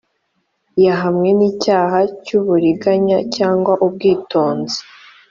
yahamwe 0.85 1.29
n 1.37 1.39
icyaha 1.49 1.99
cy 2.23 2.31
uburiganya 2.39 3.17
cyangwa 3.35 3.73
ubwitonzi 3.85 4.79